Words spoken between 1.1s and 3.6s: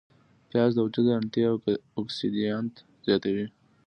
انتي اوکسیدانت زیاتوي